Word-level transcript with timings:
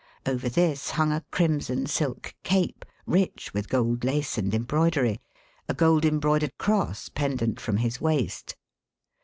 Over 0.25 0.49
this 0.49 0.89
hung 0.89 1.11
a 1.11 1.23
crimson 1.29 1.85
silk 1.85 2.33
cape, 2.41 2.85
rich 3.05 3.53
with 3.53 3.69
gold 3.69 4.03
lace 4.03 4.35
and 4.35 4.51
embroidery, 4.51 5.21
a 5.69 5.75
gold 5.75 6.05
embroidered 6.05 6.57
cross 6.57 7.07
pen 7.07 7.35
dant 7.35 7.59
from 7.59 7.77
his 7.77 8.01
waist. 8.01 8.55